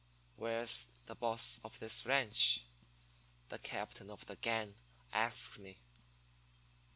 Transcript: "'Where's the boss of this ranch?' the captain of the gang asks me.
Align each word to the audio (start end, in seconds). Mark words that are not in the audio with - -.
"'Where's 0.35 0.87
the 1.05 1.13
boss 1.13 1.59
of 1.63 1.77
this 1.79 2.07
ranch?' 2.07 2.63
the 3.49 3.59
captain 3.59 4.09
of 4.09 4.25
the 4.25 4.35
gang 4.35 4.73
asks 5.13 5.59
me. 5.59 5.77